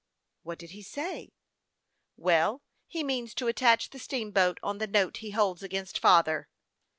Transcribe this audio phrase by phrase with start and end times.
[0.41, 1.35] "What did he say?""
[2.17, 6.49] Well, he means to attach the steamboat on the note he holds against father."